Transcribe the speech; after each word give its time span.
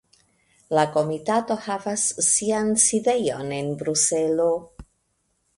La 0.77 0.85
komitato 0.95 1.57
havas 1.67 2.07
sian 2.29 2.73
sidejon 2.87 3.55
en 3.61 3.73
Bruselo. 3.83 4.53